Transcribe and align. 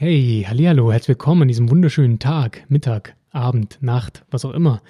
Hey, 0.00 0.44
hallihallo, 0.46 0.92
herzlich 0.92 1.08
willkommen 1.08 1.42
an 1.42 1.48
diesem 1.48 1.70
wunderschönen 1.70 2.20
Tag, 2.20 2.64
Mittag, 2.68 3.16
Abend, 3.32 3.78
Nacht, 3.80 4.22
was 4.30 4.44
auch 4.44 4.52
immer, 4.52 4.80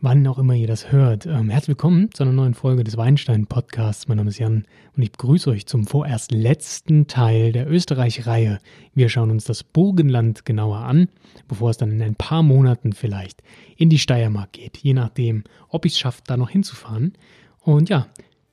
wann 0.00 0.26
auch 0.26 0.40
immer 0.40 0.54
ihr 0.54 0.66
das 0.66 0.90
hört. 0.90 1.24
Ähm, 1.24 1.50
herzlich 1.50 1.68
willkommen 1.68 2.12
zu 2.12 2.24
einer 2.24 2.32
neuen 2.32 2.54
Folge 2.54 2.82
des 2.82 2.96
Weinstein-Podcasts. 2.96 4.08
Mein 4.08 4.16
Name 4.16 4.30
ist 4.30 4.40
Jan 4.40 4.66
und 4.96 5.02
ich 5.04 5.12
begrüße 5.12 5.48
euch 5.48 5.66
zum 5.66 5.86
vorerst 5.86 6.32
letzten 6.32 7.06
Teil 7.06 7.52
der 7.52 7.70
Österreich-Reihe. 7.70 8.58
Wir 8.92 9.08
schauen 9.08 9.30
uns 9.30 9.44
das 9.44 9.62
Burgenland 9.62 10.44
genauer 10.44 10.78
an, 10.78 11.08
bevor 11.46 11.70
es 11.70 11.76
dann 11.76 11.92
in 11.92 12.02
ein 12.02 12.16
paar 12.16 12.42
Monaten 12.42 12.92
vielleicht 12.92 13.44
in 13.76 13.88
die 13.88 14.00
Steiermark 14.00 14.50
geht, 14.50 14.78
je 14.78 14.94
nachdem, 14.94 15.44
ob 15.68 15.84
ich 15.84 15.92
es 15.92 16.00
schaffe, 16.00 16.22
da 16.26 16.36
noch 16.36 16.50
hinzufahren. 16.50 17.12
Und 17.60 17.88
ja, 17.88 18.08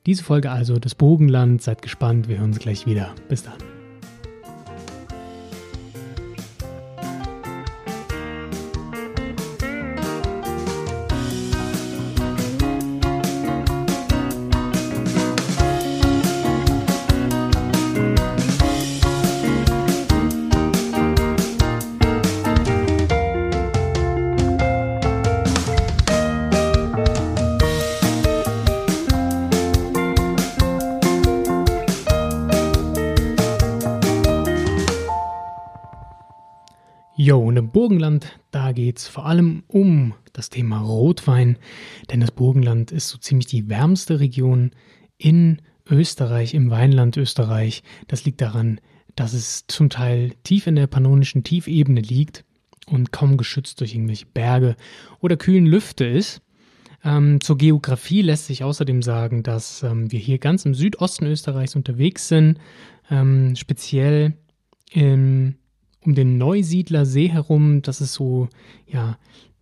diese 0.06 0.22
Folge 0.22 0.52
also 0.52 0.78
das 0.78 0.94
Burgenland. 0.94 1.60
Seid 1.60 1.82
gespannt, 1.82 2.28
wir 2.28 2.38
hören 2.38 2.50
uns 2.50 2.60
gleich 2.60 2.86
wieder. 2.86 3.16
Bis 3.28 3.42
dann. 3.42 3.77
Im 37.58 37.70
Burgenland, 37.70 38.38
da 38.52 38.70
geht 38.70 38.98
es 38.98 39.08
vor 39.08 39.26
allem 39.26 39.64
um 39.66 40.14
das 40.32 40.48
Thema 40.48 40.80
Rotwein, 40.80 41.58
denn 42.10 42.20
das 42.20 42.30
Burgenland 42.30 42.92
ist 42.92 43.08
so 43.08 43.18
ziemlich 43.18 43.46
die 43.46 43.68
wärmste 43.68 44.20
Region 44.20 44.70
in 45.16 45.60
Österreich, 45.90 46.54
im 46.54 46.70
Weinland 46.70 47.16
Österreich. 47.16 47.82
Das 48.06 48.24
liegt 48.24 48.40
daran, 48.40 48.80
dass 49.16 49.32
es 49.32 49.66
zum 49.66 49.90
Teil 49.90 50.34
tief 50.44 50.68
in 50.68 50.76
der 50.76 50.86
pannonischen 50.86 51.42
Tiefebene 51.42 52.00
liegt 52.00 52.44
und 52.86 53.10
kaum 53.10 53.36
geschützt 53.36 53.80
durch 53.80 53.94
irgendwelche 53.94 54.26
Berge 54.26 54.76
oder 55.18 55.36
kühlen 55.36 55.66
Lüfte 55.66 56.04
ist. 56.06 56.40
Ähm, 57.02 57.40
zur 57.40 57.58
Geografie 57.58 58.22
lässt 58.22 58.46
sich 58.46 58.62
außerdem 58.62 59.02
sagen, 59.02 59.42
dass 59.42 59.82
ähm, 59.82 60.12
wir 60.12 60.20
hier 60.20 60.38
ganz 60.38 60.64
im 60.64 60.74
Südosten 60.74 61.26
Österreichs 61.26 61.74
unterwegs 61.74 62.28
sind, 62.28 62.58
ähm, 63.10 63.56
speziell 63.56 64.34
im 64.92 65.56
um 66.04 66.14
den 66.14 66.38
Neusiedler 66.38 67.06
See 67.06 67.28
herum. 67.28 67.82
Das 67.82 68.00
ist 68.00 68.14
so, 68.14 68.48
ja, 68.86 69.18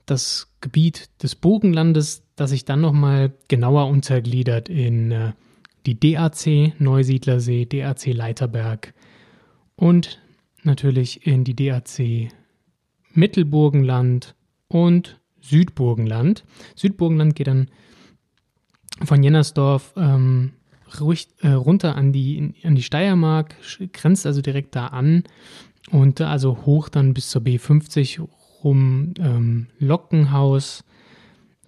das 0.06 0.52
Gebiet 0.60 1.10
des 1.22 1.34
Burgenlandes, 1.34 2.22
das 2.36 2.50
sich 2.50 2.64
dann 2.64 2.80
nochmal 2.80 3.32
genauer 3.48 3.88
untergliedert 3.88 4.68
in 4.68 5.10
äh, 5.10 5.32
die 5.86 5.98
DAC 5.98 6.80
Neusiedler 6.80 7.40
See, 7.40 7.66
DAC 7.66 8.06
Leiterberg 8.06 8.94
und 9.76 10.20
natürlich 10.62 11.26
in 11.26 11.44
die 11.44 11.54
DAC 11.54 12.30
Mittelburgenland 13.12 14.34
und 14.68 15.20
Südburgenland. 15.40 16.44
Südburgenland 16.74 17.34
geht 17.34 17.46
dann 17.46 17.70
von 19.04 19.22
Jennersdorf 19.22 19.94
ähm, 19.96 20.52
ruhig, 21.00 21.28
äh, 21.40 21.48
runter 21.48 21.96
an 21.96 22.12
die, 22.12 22.54
an 22.62 22.74
die 22.74 22.82
Steiermark, 22.82 23.54
grenzt 23.92 24.26
also 24.26 24.40
direkt 24.40 24.74
da 24.74 24.88
an 24.88 25.24
und 25.90 26.20
also 26.20 26.64
hoch 26.66 26.88
dann 26.88 27.14
bis 27.14 27.30
zur 27.30 27.42
B50 27.42 28.26
rum 28.64 29.14
ähm, 29.18 29.68
Lockenhaus. 29.78 30.84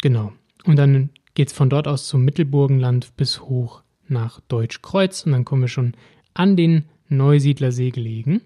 Genau. 0.02 0.33
Und 0.64 0.77
dann 0.77 1.11
geht 1.34 1.48
es 1.48 1.55
von 1.55 1.70
dort 1.70 1.86
aus 1.86 2.08
zum 2.08 2.24
Mittelburgenland 2.24 3.17
bis 3.17 3.40
hoch 3.42 3.83
nach 4.08 4.40
Deutschkreuz. 4.48 5.24
Und 5.24 5.33
dann 5.33 5.45
kommen 5.45 5.62
wir 5.62 5.68
schon 5.68 5.95
an 6.34 6.56
den 6.56 6.84
Neusiedlersee 7.08 7.90
gelegen. 7.90 8.40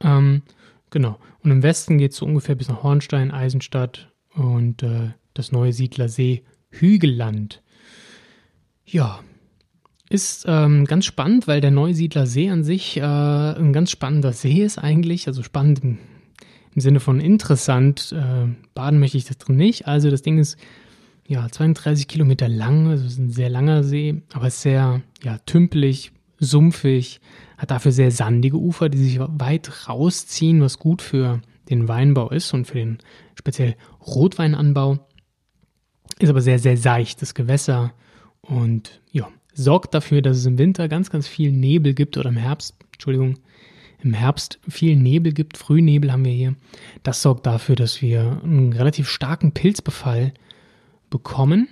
Ähm, 0.00 0.42
genau. 0.90 1.18
Und 1.42 1.50
im 1.50 1.62
Westen 1.62 1.98
geht 1.98 2.12
es 2.12 2.18
so 2.18 2.26
ungefähr 2.26 2.54
bis 2.54 2.68
nach 2.68 2.82
Hornstein, 2.82 3.30
Eisenstadt 3.30 4.12
und 4.34 4.82
äh, 4.82 5.10
das 5.34 5.52
Neusiedlersee 5.52 6.44
Hügelland. 6.70 7.62
Ja, 8.84 9.20
ist 10.10 10.46
ähm, 10.48 10.84
ganz 10.84 11.04
spannend, 11.04 11.46
weil 11.46 11.60
der 11.60 11.70
Neusiedler 11.70 12.26
See 12.26 12.48
an 12.50 12.64
sich 12.64 12.96
äh, 12.96 13.02
ein 13.02 13.72
ganz 13.72 13.90
spannender 13.90 14.32
See 14.32 14.62
ist 14.62 14.78
eigentlich. 14.78 15.26
Also 15.26 15.42
spannend 15.42 15.84
im, 15.84 15.98
im 16.74 16.80
Sinne 16.80 17.00
von 17.00 17.20
interessant. 17.20 18.12
Äh, 18.12 18.48
baden 18.74 19.00
möchte 19.00 19.18
ich 19.18 19.26
das 19.26 19.38
drin 19.38 19.56
nicht. 19.56 19.86
Also 19.86 20.10
das 20.10 20.22
Ding 20.22 20.38
ist 20.38 20.56
ja 21.26 21.46
32 21.48 22.08
Kilometer 22.08 22.48
lang, 22.48 22.88
also 22.88 23.04
ist 23.04 23.18
ein 23.18 23.30
sehr 23.30 23.50
langer 23.50 23.84
See, 23.84 24.22
aber 24.32 24.48
sehr 24.48 25.02
ja, 25.22 25.38
tümpelig, 25.44 26.12
sumpfig, 26.38 27.20
hat 27.58 27.70
dafür 27.70 27.92
sehr 27.92 28.10
sandige 28.10 28.56
Ufer, 28.56 28.88
die 28.88 28.98
sich 28.98 29.18
weit 29.20 29.88
rausziehen, 29.88 30.62
was 30.62 30.78
gut 30.78 31.02
für 31.02 31.42
den 31.68 31.86
Weinbau 31.86 32.30
ist 32.30 32.54
und 32.54 32.66
für 32.66 32.78
den 32.78 32.98
speziell 33.34 33.76
Rotweinanbau. 34.06 35.06
Ist 36.18 36.30
aber 36.30 36.40
sehr, 36.40 36.58
sehr 36.58 36.78
seichtes 36.78 37.34
Gewässer 37.34 37.92
und 38.40 39.02
ja, 39.12 39.28
sorgt 39.58 39.94
dafür, 39.94 40.22
dass 40.22 40.36
es 40.38 40.46
im 40.46 40.58
Winter 40.58 40.88
ganz, 40.88 41.10
ganz 41.10 41.26
viel 41.26 41.52
Nebel 41.52 41.92
gibt 41.92 42.16
oder 42.16 42.28
im 42.28 42.36
Herbst, 42.36 42.76
Entschuldigung, 42.92 43.38
im 44.00 44.14
Herbst 44.14 44.60
viel 44.68 44.96
Nebel 44.96 45.32
gibt, 45.32 45.56
Frühnebel 45.56 46.12
haben 46.12 46.24
wir 46.24 46.32
hier. 46.32 46.54
Das 47.02 47.20
sorgt 47.20 47.46
dafür, 47.46 47.74
dass 47.74 48.00
wir 48.00 48.40
einen 48.44 48.72
relativ 48.72 49.08
starken 49.08 49.52
Pilzbefall 49.52 50.32
bekommen, 51.10 51.68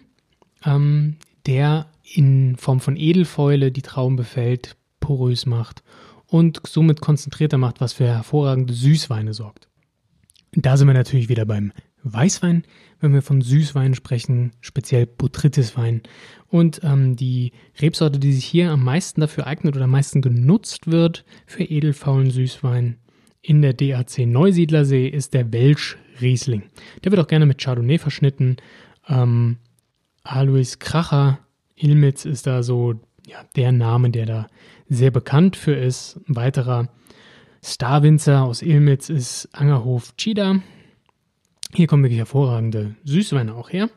ähm, 0.65 1.17
der 1.47 1.87
in 2.03 2.57
Form 2.57 2.81
von 2.81 2.97
Edelfäule 2.97 3.71
die 3.71 3.83
Trauben 3.83 4.17
befällt, 4.17 4.77
porös 4.99 5.47
macht 5.47 5.85
und 6.27 6.61
somit 6.67 7.01
konzentrierter 7.01 7.59
macht, 7.59 7.81
was 7.81 7.93
für 7.93 8.07
hervorragende 8.07 8.75
Süßweine 8.75 9.33
sorgt. 9.33 9.69
Da 10.53 10.77
sind 10.77 10.89
wir 10.89 10.95
natürlich 10.95 11.29
wieder 11.29 11.45
beim 11.45 11.73
Weißwein, 12.13 12.65
wenn 13.01 13.13
wir 13.13 13.23
von 13.23 13.41
Süßwein 13.41 13.95
sprechen, 13.95 14.53
speziell 14.61 15.07
Botrytiswein. 15.07 16.03
Und 16.49 16.81
ähm, 16.85 17.17
die 17.17 17.53
Rebsorte, 17.81 18.19
die 18.19 18.33
sich 18.33 18.45
hier 18.45 18.71
am 18.71 18.85
meisten 18.85 19.21
dafür 19.21 19.47
eignet 19.47 19.77
oder 19.77 19.85
am 19.85 19.91
meisten 19.91 20.23
genutzt 20.23 20.91
wird 20.91 21.25
für 21.47 21.65
edelfaulen 21.65 22.31
Süßwein 22.31 22.99
in 23.43 23.63
der 23.63 23.75
DAC 23.75 24.27
Neusiedlersee, 24.27 25.09
ist 25.09 25.35
der 25.35 25.53
Welsch 25.53 25.99
Riesling. 26.21 26.63
Der 27.05 27.13
wird 27.13 27.21
auch 27.21 27.29
gerne 27.29 27.47
mit 27.47 27.61
Chardonnay 27.63 27.99
verschnitten. 27.99 28.57
Ähm, 29.09 29.59
Alois 30.23 30.79
Kracher 30.79 31.41
Ilmitz 31.77 32.25
ist 32.25 32.47
da 32.47 32.63
so 32.63 32.95
ja, 33.27 33.45
der 33.57 33.73
Name, 33.73 34.11
der 34.11 34.27
da 34.27 34.47
sehr 34.89 35.11
bekannt 35.11 35.57
für 35.57 35.75
ist. 35.75 36.21
Ein 36.29 36.37
weiterer 36.37 36.89
Starwinzer 37.63 38.45
aus 38.45 38.63
Ilmitz 38.63 39.09
ist 39.09 39.49
Angerhof 39.53 40.17
Chida. 40.17 40.63
Hier 41.77 41.87
kommen 41.87 42.05
wirklich 42.05 42.21
hervorragende 42.21 42.97
Süßweine 43.05 43.55
auch 43.55 43.69
her. 43.69 43.91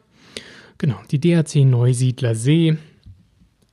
Genau, 0.80 0.98
die 1.12 1.20
DHC 1.22 1.64
Neusiedler 1.64 2.36
See 2.36 2.76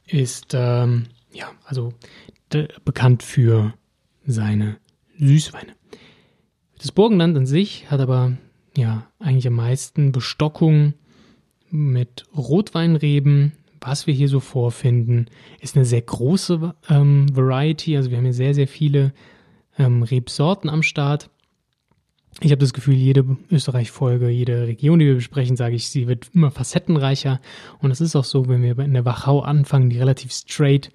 ist 0.06 0.52
ähm, 0.54 1.06
ja 1.32 1.50
also 1.64 1.92
bekannt 2.84 3.24
für 3.24 3.74
seine 4.24 4.76
Süßweine. 5.18 5.72
Das 6.78 6.92
Burgenland 6.92 7.36
an 7.36 7.46
sich 7.46 7.90
hat 7.90 7.98
aber 7.98 8.36
ja 8.76 9.08
eigentlich 9.18 9.48
am 9.48 9.54
meisten 9.54 10.12
Bestockung 10.12 10.94
mit 11.72 12.26
Rotweinreben. 12.36 13.54
Was 13.80 14.06
wir 14.06 14.14
hier 14.14 14.28
so 14.28 14.38
vorfinden, 14.38 15.26
ist 15.60 15.74
eine 15.74 15.84
sehr 15.84 16.02
große 16.02 16.76
ähm, 16.88 17.26
Variety. 17.34 17.96
Also 17.96 18.10
wir 18.10 18.18
haben 18.18 18.24
hier 18.24 18.34
sehr, 18.34 18.54
sehr 18.54 18.68
viele 18.68 19.12
ähm, 19.76 20.04
Rebsorten 20.04 20.70
am 20.70 20.84
Start. 20.84 21.28
Ich 22.40 22.50
habe 22.50 22.60
das 22.60 22.74
Gefühl, 22.74 22.94
jede 22.94 23.24
Österreich-Folge, 23.50 24.28
jede 24.28 24.66
Region, 24.66 24.98
die 24.98 25.06
wir 25.06 25.14
besprechen, 25.14 25.56
sage 25.56 25.74
ich, 25.74 25.88
sie 25.88 26.06
wird 26.06 26.28
immer 26.34 26.50
facettenreicher. 26.50 27.40
Und 27.80 27.90
es 27.90 28.02
ist 28.02 28.14
auch 28.14 28.24
so, 28.24 28.46
wenn 28.48 28.62
wir 28.62 28.78
in 28.78 28.92
der 28.92 29.06
Wachau 29.06 29.40
anfangen, 29.40 29.88
die 29.88 29.98
relativ 29.98 30.32
straight 30.32 30.90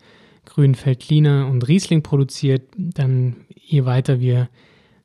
grünen 0.46 0.76
Feldliner 0.76 1.48
und 1.48 1.68
Riesling 1.68 2.04
produziert, 2.04 2.64
dann 2.78 3.46
je 3.56 3.86
weiter 3.86 4.20
wir 4.20 4.50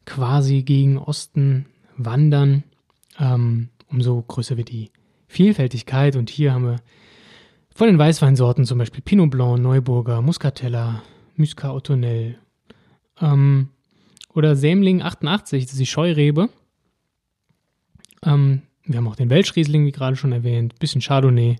quasi 0.05 0.63
gegen 0.63 0.99
Osten 0.99 1.67
wandern, 1.97 2.65
ähm, 3.19 3.71
umso 3.91 4.23
größer 4.23 4.57
wird 4.57 4.71
die 4.71 4.91
Vielfältigkeit. 5.29 6.17
Und 6.17 6.31
hier 6.31 6.53
haben 6.53 6.65
wir 6.65 6.77
von 7.75 7.87
den 7.87 7.99
Weißweinsorten 7.99 8.65
zum 8.65 8.79
Beispiel 8.79 9.03
Pinot 9.03 9.31
Blanc, 9.31 9.61
Neuburger, 9.61 10.23
Muscatella, 10.23 11.03
Muscat 11.37 11.71
Ottonel, 11.71 12.39
ähm, 13.21 13.71
oder 14.37 14.55
Sämling 14.55 15.03
88, 15.03 15.65
das 15.65 15.73
ist 15.73 15.81
die 15.81 15.87
Scheurebe. 15.87 16.51
Ähm, 18.23 18.63
wir 18.85 18.99
haben 18.99 19.09
auch 19.09 19.17
den 19.17 19.31
Welschriesling, 19.31 19.87
wie 19.87 19.93
gerade 19.93 20.15
schon 20.15 20.33
erwähnt. 20.33 20.79
Bisschen 20.79 21.01
Chardonnay 21.01 21.57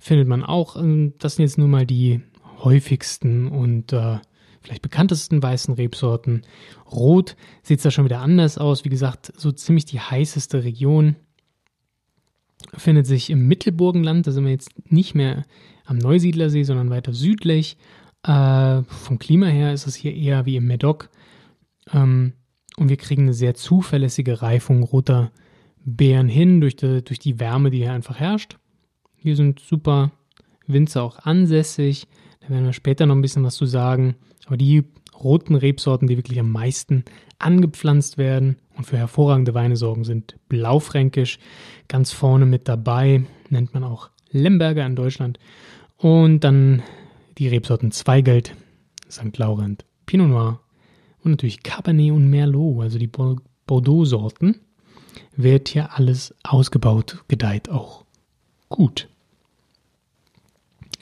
findet 0.00 0.26
man 0.26 0.42
auch. 0.42 0.76
Ähm, 0.76 1.14
das 1.18 1.36
sind 1.36 1.44
jetzt 1.44 1.58
nur 1.58 1.68
mal 1.68 1.86
die 1.86 2.20
häufigsten 2.64 3.46
und 3.46 3.92
äh, 3.92 4.18
vielleicht 4.60 4.82
bekanntesten 4.82 5.40
weißen 5.40 5.74
Rebsorten. 5.74 6.42
Rot 6.90 7.36
sieht 7.62 7.78
es 7.78 7.84
da 7.84 7.92
schon 7.92 8.04
wieder 8.04 8.20
anders 8.20 8.58
aus. 8.58 8.84
Wie 8.84 8.90
gesagt, 8.90 9.32
so 9.36 9.52
ziemlich 9.52 9.84
die 9.84 10.00
heißeste 10.00 10.64
Region 10.64 11.14
findet 12.76 13.06
sich 13.06 13.30
im 13.30 13.46
Mittelburgenland. 13.46 14.26
Da 14.26 14.32
sind 14.32 14.44
wir 14.44 14.50
jetzt 14.50 14.72
nicht 14.90 15.14
mehr 15.14 15.44
am 15.84 15.98
Neusiedlersee, 15.98 16.64
sondern 16.64 16.90
weiter 16.90 17.12
südlich. 17.12 17.76
Äh, 18.24 18.82
vom 18.82 19.20
Klima 19.20 19.46
her 19.46 19.72
ist 19.72 19.86
es 19.86 19.94
hier 19.94 20.12
eher 20.12 20.46
wie 20.46 20.56
im 20.56 20.66
Medoc. 20.66 21.10
Ähm, 21.92 22.32
und 22.76 22.88
wir 22.88 22.96
kriegen 22.96 23.22
eine 23.22 23.34
sehr 23.34 23.54
zuverlässige 23.54 24.42
Reifung 24.42 24.82
roter 24.82 25.32
Beeren 25.84 26.28
hin 26.28 26.60
durch 26.60 26.76
die, 26.76 27.02
durch 27.02 27.18
die 27.18 27.40
Wärme, 27.40 27.70
die 27.70 27.78
hier 27.78 27.92
einfach 27.92 28.18
herrscht. 28.18 28.56
Hier 29.16 29.36
sind 29.36 29.60
super 29.60 30.12
Winzer 30.66 31.02
auch 31.02 31.18
ansässig. 31.18 32.06
Da 32.40 32.50
werden 32.50 32.66
wir 32.66 32.72
später 32.72 33.06
noch 33.06 33.16
ein 33.16 33.22
bisschen 33.22 33.44
was 33.44 33.56
zu 33.56 33.66
sagen. 33.66 34.16
Aber 34.46 34.56
die 34.56 34.84
roten 35.18 35.54
Rebsorten, 35.54 36.06
die 36.08 36.16
wirklich 36.16 36.38
am 36.38 36.52
meisten 36.52 37.04
angepflanzt 37.38 38.18
werden 38.18 38.56
und 38.76 38.84
für 38.84 38.96
hervorragende 38.96 39.54
Weine 39.54 39.76
sorgen, 39.76 40.04
sind 40.04 40.36
Blaufränkisch. 40.48 41.38
Ganz 41.88 42.12
vorne 42.12 42.46
mit 42.46 42.68
dabei, 42.68 43.24
nennt 43.48 43.74
man 43.74 43.84
auch 43.84 44.10
Lemberger 44.30 44.86
in 44.86 44.96
Deutschland. 44.96 45.38
Und 45.96 46.40
dann 46.44 46.82
die 47.38 47.48
Rebsorten 47.48 47.90
Zweigeld, 47.90 48.54
St. 49.10 49.36
Laurent, 49.38 49.84
Pinot 50.06 50.28
Noir 50.28 50.60
und 51.22 51.32
natürlich 51.32 51.62
Cabernet 51.62 52.12
und 52.12 52.28
Merlot, 52.28 52.82
also 52.82 52.98
die 52.98 53.10
Bordeaux-Sorten. 53.66 54.56
Wird 55.36 55.68
hier 55.68 55.96
alles 55.96 56.34
ausgebaut, 56.42 57.24
gedeiht 57.28 57.68
auch 57.68 58.04
gut. 58.68 59.08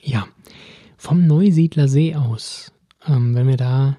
Ja, 0.03 0.27
vom 0.97 1.27
Neusiedler 1.27 1.89
See 1.89 2.15
aus, 2.15 2.73
ähm, 3.07 3.35
wenn 3.35 3.49
wir 3.49 3.57
da 3.57 3.97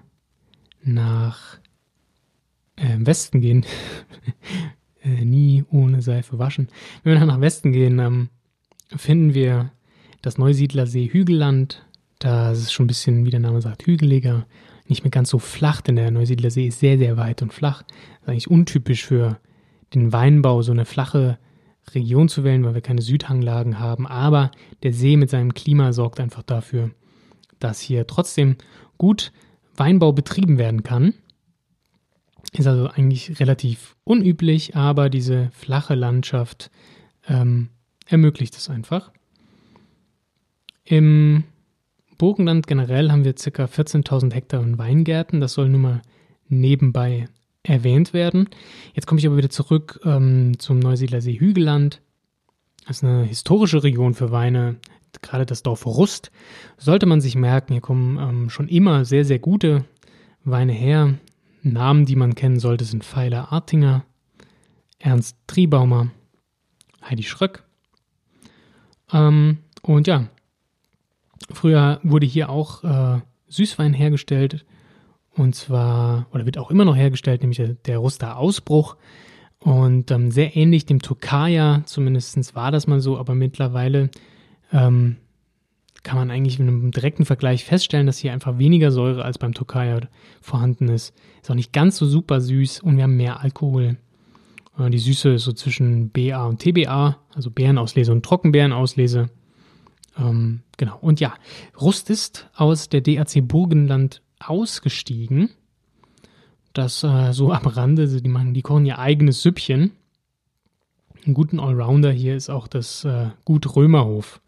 nach 0.83 1.57
äh, 2.77 2.97
Westen 2.99 3.41
gehen, 3.41 3.65
äh, 5.03 5.25
nie 5.25 5.65
ohne 5.69 6.01
Seife 6.01 6.39
waschen, 6.39 6.69
wenn 7.03 7.13
wir 7.13 7.19
da 7.19 7.25
nach 7.25 7.41
Westen 7.41 7.71
gehen, 7.71 7.99
ähm, 7.99 8.29
finden 8.95 9.33
wir 9.33 9.71
das 10.21 10.37
Neusiedler 10.37 10.87
See 10.87 11.09
Hügelland. 11.11 11.85
Da 12.19 12.51
ist 12.51 12.59
es 12.59 12.71
schon 12.71 12.85
ein 12.85 12.87
bisschen, 12.87 13.25
wie 13.25 13.31
der 13.31 13.39
Name 13.39 13.61
sagt, 13.61 13.85
hügeliger, 13.85 14.47
nicht 14.89 15.03
mehr 15.03 15.11
ganz 15.11 15.29
so 15.29 15.39
flach, 15.39 15.81
denn 15.81 15.95
der 15.95 16.11
Neusiedler 16.11 16.49
See 16.49 16.67
ist 16.67 16.79
sehr, 16.79 16.97
sehr 16.97 17.17
weit 17.17 17.41
und 17.41 17.53
flach. 17.53 17.83
Das 17.83 18.21
ist 18.21 18.29
eigentlich 18.29 18.51
untypisch 18.51 19.05
für 19.05 19.39
den 19.93 20.13
Weinbau, 20.13 20.61
so 20.61 20.71
eine 20.71 20.85
flache 20.85 21.37
Region 21.93 22.29
zu 22.29 22.43
wählen, 22.43 22.63
weil 22.65 22.73
wir 22.73 22.81
keine 22.81 23.01
Südhanglagen 23.01 23.79
haben. 23.79 24.07
Aber 24.07 24.51
der 24.83 24.93
See 24.93 25.17
mit 25.17 25.29
seinem 25.29 25.53
Klima 25.53 25.93
sorgt 25.93 26.19
einfach 26.19 26.43
dafür, 26.43 26.91
dass 27.59 27.79
hier 27.79 28.07
trotzdem 28.07 28.57
gut 28.97 29.31
Weinbau 29.75 30.11
betrieben 30.11 30.57
werden 30.57 30.83
kann. 30.83 31.13
Ist 32.53 32.67
also 32.67 32.87
eigentlich 32.87 33.39
relativ 33.39 33.95
unüblich, 34.03 34.75
aber 34.75 35.09
diese 35.09 35.49
flache 35.51 35.95
Landschaft 35.95 36.71
ähm, 37.27 37.69
ermöglicht 38.05 38.55
es 38.55 38.69
einfach. 38.69 39.11
Im 40.83 41.43
Burgenland 42.17 42.67
generell 42.67 43.11
haben 43.11 43.23
wir 43.23 43.33
ca. 43.33 43.65
14.000 43.65 44.33
Hektar 44.33 44.63
in 44.63 44.77
Weingärten. 44.77 45.39
Das 45.39 45.53
soll 45.53 45.69
nur 45.69 45.79
mal 45.79 46.01
nebenbei 46.49 47.27
erwähnt 47.63 48.13
werden. 48.13 48.49
Jetzt 48.93 49.07
komme 49.07 49.19
ich 49.19 49.27
aber 49.27 49.37
wieder 49.37 49.49
zurück 49.49 49.99
ähm, 50.05 50.57
zum 50.59 50.79
Neusiedler 50.79 51.21
See 51.21 51.39
Hügelland. 51.39 52.01
Das 52.87 52.97
ist 52.97 53.03
eine 53.03 53.23
historische 53.23 53.83
Region 53.83 54.13
für 54.13 54.31
Weine. 54.31 54.77
Gerade 55.21 55.45
das 55.45 55.63
Dorf 55.63 55.85
Rust 55.85 56.31
sollte 56.77 57.05
man 57.05 57.21
sich 57.21 57.35
merken. 57.35 57.73
Hier 57.73 57.81
kommen 57.81 58.17
ähm, 58.17 58.49
schon 58.49 58.67
immer 58.67 59.03
sehr, 59.05 59.25
sehr 59.25 59.39
gute 59.39 59.83
Weine 60.43 60.73
her. 60.73 61.15
Namen, 61.63 62.05
die 62.05 62.15
man 62.15 62.35
kennen 62.35 62.59
sollte, 62.59 62.85
sind 62.85 63.03
Pfeiler 63.03 63.51
Artinger, 63.51 64.05
Ernst 64.99 65.37
Triebaumer, 65.47 66.11
Heidi 67.03 67.23
Schröck. 67.23 67.63
Ähm, 69.11 69.59
und 69.81 70.07
ja, 70.07 70.27
früher 71.49 71.99
wurde 72.03 72.25
hier 72.25 72.49
auch 72.49 72.83
äh, 72.83 73.21
Süßwein 73.47 73.93
hergestellt 73.93 74.65
und 75.37 75.55
zwar, 75.55 76.27
oder 76.31 76.45
wird 76.45 76.57
auch 76.57 76.71
immer 76.71 76.83
noch 76.83 76.95
hergestellt, 76.95 77.41
nämlich 77.41 77.61
der, 77.85 77.97
Ruster 77.99 78.37
Ausbruch. 78.37 78.97
Und 79.59 80.11
ähm, 80.11 80.31
sehr 80.31 80.55
ähnlich 80.55 80.85
dem 80.85 81.01
Tokaja, 81.01 81.83
zumindest 81.85 82.55
war 82.55 82.71
das 82.71 82.87
mal 82.87 82.99
so, 82.99 83.17
aber 83.17 83.35
mittlerweile 83.35 84.09
ähm, 84.71 85.17
kann 86.03 86.17
man 86.17 86.31
eigentlich 86.31 86.59
in 86.59 86.67
einem 86.67 86.91
direkten 86.91 87.25
Vergleich 87.25 87.65
feststellen, 87.65 88.07
dass 88.07 88.17
hier 88.17 88.33
einfach 88.33 88.57
weniger 88.57 88.91
Säure 88.91 89.25
als 89.25 89.37
beim 89.37 89.53
Tokaja 89.53 90.01
vorhanden 90.41 90.89
ist. 90.89 91.13
Ist 91.41 91.51
auch 91.51 91.55
nicht 91.55 91.73
ganz 91.73 91.97
so 91.97 92.05
super 92.05 92.39
süß 92.39 92.81
und 92.81 92.97
wir 92.97 93.03
haben 93.03 93.17
mehr 93.17 93.41
Alkohol. 93.41 93.97
Äh, 94.79 94.89
die 94.89 94.99
Süße 94.99 95.33
ist 95.33 95.43
so 95.43 95.53
zwischen 95.53 96.09
BA 96.09 96.45
und 96.45 96.61
TBA, 96.61 97.17
also 97.35 97.51
Beerenauslese 97.51 98.11
und 98.11 98.25
Trockenbeerenauslese. 98.25 99.29
Ähm, 100.17 100.61
genau. 100.77 100.97
Und 101.01 101.19
ja, 101.19 101.33
Rust 101.79 102.09
ist 102.09 102.49
aus 102.55 102.89
der 102.89 103.01
DAC 103.01 103.47
Burgenland 103.47 104.21
ausgestiegen. 104.39 105.49
Das 106.73 107.03
äh, 107.03 107.33
so 107.33 107.51
am 107.51 107.65
Rande, 107.65 108.07
die, 108.07 108.29
machen, 108.29 108.53
die 108.53 108.61
kochen 108.61 108.85
ihr 108.85 108.99
eigenes 108.99 109.41
Süppchen. 109.41 109.91
Ein 111.25 111.33
guten 111.33 111.59
Allrounder 111.59 112.11
hier 112.11 112.35
ist 112.35 112.49
auch 112.49 112.67
das 112.67 113.03
äh, 113.03 113.29
Gut 113.43 113.75
Römerhof 113.75 114.41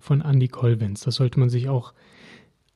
von 0.00 0.20
Andy 0.20 0.48
Kolvenz. 0.48 1.00
Das 1.00 1.14
sollte 1.16 1.38
man 1.40 1.48
sich 1.48 1.68
auch 1.68 1.94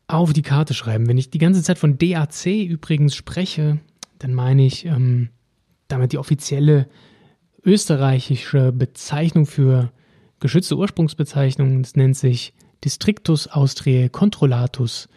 auf 0.07 0.33
die 0.33 0.43
Karte 0.43 0.75
schreiben. 0.75 1.07
Wenn 1.07 1.19
ich 1.19 1.31
die 1.31 1.39
ganze 1.39 1.63
Zeit 1.63 1.79
von 1.79 1.99
DAC 1.99 2.47
übrigens 2.47 3.15
spreche, 3.15 3.81
dann 4.19 4.35
meine 4.35 4.65
ich 4.65 4.87
ähm, 4.87 5.31
damit 5.89 6.13
die 6.13 6.19
offizielle 6.19 6.89
österreichische 7.65 8.73
Bezeichnung 8.73 9.47
für 9.47 9.93
geschützte 10.41 10.77
Ursprungsbezeichnung. 10.77 11.83
Das 11.83 11.97
nennt 11.97 12.17
sich 12.17 12.55
Districtus 12.85 13.49
Austriae 13.49 14.09
Controllatus. 14.09 15.09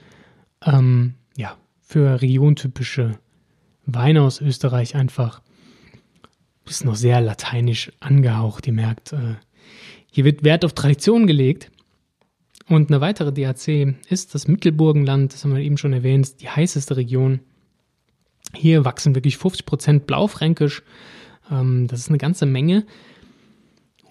Ähm, 0.64 1.16
ja, 1.38 1.58
für 1.82 2.22
regiontypische 2.22 3.20
Weine 3.86 4.22
aus 4.22 4.42
Österreich 4.42 4.96
einfach 4.96 5.42
ist 6.66 6.86
noch 6.86 6.96
sehr 6.96 7.22
lateinisch 7.22 7.92
angehaucht. 8.00 8.68
Ihr 8.68 8.74
merkt, 8.74 9.14
äh, 9.14 9.36
hier 10.12 10.26
wird 10.26 10.44
Wert 10.44 10.64
auf 10.64 10.74
Tradition 10.74 11.28
gelegt. 11.28 11.72
Und 12.70 12.90
eine 12.90 13.02
weitere 13.02 13.34
DAC 13.34 13.96
ist 14.10 14.34
das 14.34 14.48
Mittelburgenland, 14.48 15.34
das 15.34 15.44
haben 15.44 15.54
wir 15.54 15.62
eben 15.62 15.78
schon 15.78 15.92
erwähnt, 15.92 16.42
die 16.42 16.50
heißeste 16.50 16.96
Region. 16.96 17.42
Hier 18.56 18.86
wachsen 18.86 19.16
wirklich 19.16 19.36
50% 19.36 20.02
Blaufränkisch. 20.02 20.84
Ähm, 21.52 21.88
das 21.88 22.00
ist 22.00 22.10
eine 22.10 22.18
ganze 22.18 22.46
Menge. 22.46 22.86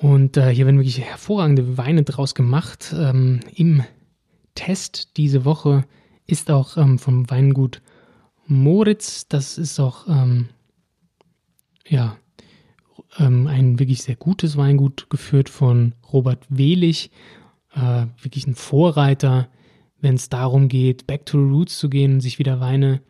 Und 0.03 0.37
äh, 0.37 0.53
hier 0.53 0.67
werden 0.67 0.79
wirklich 0.79 1.01
hervorragende 1.01 1.79
Weine 1.79 2.03
draus 2.03 2.35
gemacht. 2.35 2.93
Ähm, 2.99 3.39
Im 3.55 3.85
Test 4.57 5.17
diese 5.17 5.45
Woche 5.45 5.85
ist 6.27 6.51
auch 6.51 6.77
ähm, 6.77 6.99
vom 6.99 7.31
Weingut 7.31 7.83
Moritz. 8.49 9.29
Das 9.29 9.59
ist 9.59 9.79
auch 9.79 10.09
ähm, 10.09 10.49
ja 11.87 12.17
ähm, 13.17 13.47
ein 13.47 13.79
wirklich 13.79 14.03
sehr 14.03 14.17
gutes 14.17 14.57
Weingut 14.57 15.09
geführt 15.09 15.49
von 15.49 15.95
Robert 16.13 16.47
Wehlich. 16.49 17.13
Äh, 17.73 18.07
wirklich 18.21 18.49
ein 18.49 18.57
Vorreiter, 18.57 19.49
wenn 20.01 20.17
es 20.17 20.29
darum 20.29 20.67
geht, 20.67 21.07
back 21.07 21.27
to 21.27 21.39
the 21.39 21.49
roots 21.49 21.79
zu 21.79 21.89
gehen 21.89 22.15
und 22.15 22.21
sich 22.21 22.41
wieder 22.41 22.59
Weine 22.59 23.03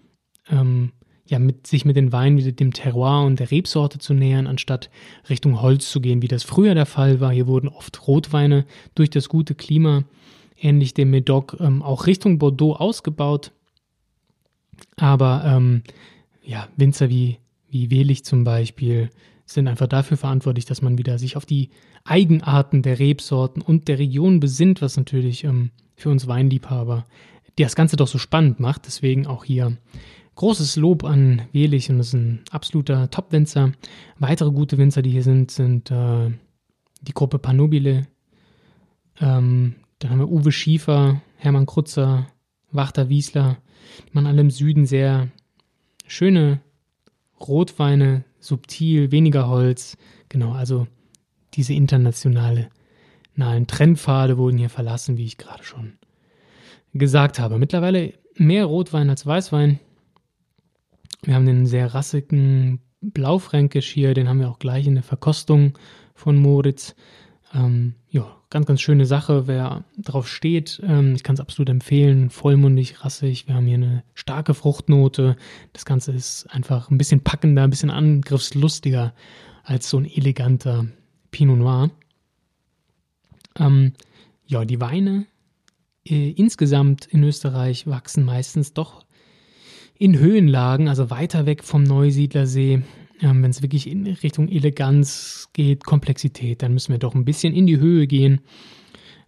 ähm, 0.50 0.92
ja, 1.32 1.38
mit, 1.38 1.66
sich 1.66 1.86
mit 1.86 1.96
den 1.96 2.12
Weinen 2.12 2.36
wieder 2.36 2.52
dem 2.52 2.74
Terroir 2.74 3.24
und 3.24 3.40
der 3.40 3.50
Rebsorte 3.50 3.98
zu 3.98 4.12
nähern, 4.12 4.46
anstatt 4.46 4.90
Richtung 5.30 5.62
Holz 5.62 5.90
zu 5.90 6.02
gehen, 6.02 6.20
wie 6.20 6.28
das 6.28 6.42
früher 6.42 6.74
der 6.74 6.84
Fall 6.84 7.20
war. 7.20 7.32
Hier 7.32 7.46
wurden 7.46 7.68
oft 7.68 8.06
Rotweine 8.06 8.66
durch 8.94 9.08
das 9.08 9.30
gute 9.30 9.54
Klima 9.54 10.04
ähnlich 10.60 10.92
dem 10.92 11.08
Medoc, 11.08 11.56
ähm, 11.58 11.82
auch 11.82 12.06
Richtung 12.06 12.38
Bordeaux 12.38 12.74
ausgebaut. 12.74 13.50
Aber 14.96 15.42
ähm, 15.46 15.84
ja, 16.44 16.68
Winzer 16.76 17.08
wie, 17.08 17.38
wie 17.70 17.90
Welig 17.90 18.26
zum 18.26 18.44
Beispiel 18.44 19.08
sind 19.46 19.68
einfach 19.68 19.86
dafür 19.86 20.18
verantwortlich, 20.18 20.66
dass 20.66 20.82
man 20.82 20.98
wieder 20.98 21.18
sich 21.18 21.38
auf 21.38 21.46
die 21.46 21.70
Eigenarten 22.04 22.82
der 22.82 22.98
Rebsorten 22.98 23.62
und 23.62 23.88
der 23.88 23.98
Region 23.98 24.38
besinnt, 24.38 24.82
was 24.82 24.98
natürlich 24.98 25.44
ähm, 25.44 25.70
für 25.96 26.10
uns 26.10 26.26
Weinliebhaber 26.26 27.06
das 27.56 27.74
Ganze 27.74 27.96
doch 27.96 28.08
so 28.08 28.18
spannend 28.18 28.60
macht. 28.60 28.84
Deswegen 28.84 29.26
auch 29.26 29.44
hier 29.44 29.78
großes 30.34 30.76
Lob 30.76 31.04
an 31.04 31.42
Welig 31.52 31.90
und 31.90 31.98
das 31.98 32.08
ist 32.08 32.14
ein 32.14 32.40
absoluter 32.50 33.10
Top-Winzer. 33.10 33.72
Weitere 34.18 34.50
gute 34.50 34.78
Winzer, 34.78 35.02
die 35.02 35.10
hier 35.10 35.22
sind, 35.22 35.50
sind 35.50 35.90
äh, 35.90 36.30
die 37.02 37.12
Gruppe 37.12 37.38
Panobile, 37.38 38.06
ähm, 39.20 39.76
dann 39.98 40.10
haben 40.10 40.18
wir 40.18 40.30
Uwe 40.30 40.52
Schiefer, 40.52 41.22
Hermann 41.36 41.66
Krutzer, 41.66 42.26
Wachter 42.72 43.08
Wiesler. 43.08 43.58
Die 44.06 44.12
machen 44.12 44.26
alle 44.26 44.40
im 44.40 44.50
Süden 44.50 44.86
sehr 44.86 45.28
schöne 46.06 46.60
Rotweine, 47.40 48.24
subtil, 48.40 49.12
weniger 49.12 49.48
Holz. 49.48 49.96
Genau, 50.28 50.52
also 50.52 50.86
diese 51.54 51.74
internationale 51.74 52.68
nahen 53.34 53.66
Trendpfade 53.66 54.38
wurden 54.38 54.58
hier 54.58 54.70
verlassen, 54.70 55.16
wie 55.16 55.24
ich 55.24 55.38
gerade 55.38 55.64
schon 55.64 55.94
gesagt 56.94 57.38
habe. 57.38 57.58
Mittlerweile 57.58 58.14
mehr 58.36 58.64
Rotwein 58.66 59.10
als 59.10 59.26
Weißwein. 59.26 59.78
Wir 61.22 61.34
haben 61.34 61.46
den 61.46 61.66
sehr 61.66 61.94
rassigen 61.94 62.80
Blaufränkisch 63.00 63.88
hier, 63.90 64.14
den 64.14 64.28
haben 64.28 64.40
wir 64.40 64.50
auch 64.50 64.58
gleich 64.58 64.86
in 64.86 64.94
der 64.94 65.04
Verkostung 65.04 65.78
von 66.14 66.36
Moritz. 66.36 66.94
Ähm, 67.54 67.94
ja, 68.10 68.36
ganz, 68.50 68.66
ganz 68.66 68.80
schöne 68.80 69.06
Sache. 69.06 69.46
Wer 69.46 69.84
drauf 69.98 70.28
steht, 70.28 70.80
ähm, 70.84 71.14
ich 71.14 71.22
kann 71.22 71.34
es 71.34 71.40
absolut 71.40 71.68
empfehlen. 71.68 72.30
Vollmundig, 72.30 73.04
rassig. 73.04 73.46
Wir 73.46 73.54
haben 73.54 73.66
hier 73.66 73.76
eine 73.76 74.04
starke 74.14 74.54
Fruchtnote. 74.54 75.36
Das 75.72 75.84
Ganze 75.84 76.12
ist 76.12 76.46
einfach 76.46 76.90
ein 76.90 76.98
bisschen 76.98 77.22
packender, 77.22 77.64
ein 77.64 77.70
bisschen 77.70 77.90
angriffslustiger 77.90 79.14
als 79.64 79.88
so 79.88 79.98
ein 79.98 80.06
eleganter 80.06 80.86
Pinot 81.30 81.58
Noir. 81.58 81.90
Ähm, 83.58 83.92
ja, 84.46 84.64
die 84.64 84.80
Weine 84.80 85.26
äh, 86.04 86.30
insgesamt 86.30 87.06
in 87.06 87.22
Österreich 87.22 87.86
wachsen 87.86 88.24
meistens 88.24 88.74
doch 88.74 89.04
in 90.02 90.18
Höhenlagen, 90.18 90.88
also 90.88 91.10
weiter 91.10 91.46
weg 91.46 91.62
vom 91.62 91.84
Neusiedlersee. 91.84 92.82
Ähm, 93.20 93.42
Wenn 93.44 93.52
es 93.52 93.62
wirklich 93.62 93.88
in 93.88 94.04
Richtung 94.04 94.48
Eleganz 94.48 95.48
geht, 95.52 95.84
Komplexität, 95.84 96.60
dann 96.60 96.74
müssen 96.74 96.90
wir 96.90 96.98
doch 96.98 97.14
ein 97.14 97.24
bisschen 97.24 97.54
in 97.54 97.68
die 97.68 97.78
Höhe 97.78 98.08
gehen. 98.08 98.40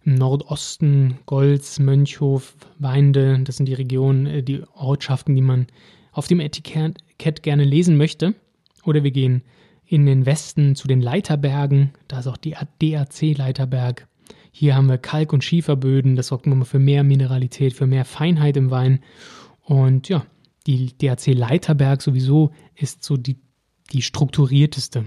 Im 0.03 0.15
Nordosten 0.15 1.17
Golz, 1.27 1.79
Mönchhof, 1.79 2.57
Weinde, 2.77 3.39
das 3.45 3.55
sind 3.55 3.67
die 3.67 3.73
Regionen, 3.73 4.25
äh, 4.25 4.43
die 4.43 4.63
Ortschaften, 4.73 5.33
die 5.33 5.41
man 5.41 5.67
auf 6.11 6.27
dem 6.27 6.41
Etikett 6.41 6.97
gerne 7.41 7.63
lesen 7.63 7.95
möchte. 7.95 8.35
Oder 8.83 9.01
wir 9.05 9.11
gehen 9.11 9.43
in 9.87 10.05
den 10.05 10.25
Westen 10.25 10.75
zu 10.75 10.89
den 10.89 10.99
Leiterbergen, 11.01 11.91
da 12.09 12.19
ist 12.19 12.27
auch 12.27 12.35
die 12.35 12.55
DAC-Leiterberg. 12.81 14.09
Hier 14.51 14.75
haben 14.75 14.89
wir 14.89 14.97
Kalk- 14.97 15.31
und 15.31 15.45
Schieferböden, 15.45 16.17
das 16.17 16.27
sorgt 16.27 16.47
immer 16.47 16.65
für 16.65 16.79
mehr 16.79 17.05
Mineralität, 17.05 17.71
für 17.71 17.87
mehr 17.87 18.03
Feinheit 18.03 18.57
im 18.57 18.71
Wein. 18.71 18.99
Und 19.63 20.09
ja, 20.09 20.25
die 20.67 20.97
DAC 20.97 21.27
Leiterberg 21.27 22.01
sowieso 22.01 22.51
ist 22.75 23.03
so 23.03 23.17
die, 23.17 23.37
die 23.91 24.01
strukturierteste 24.01 25.05